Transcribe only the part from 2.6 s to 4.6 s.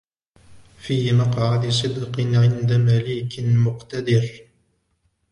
مَلِيكٍ مُقْتَدِرٍ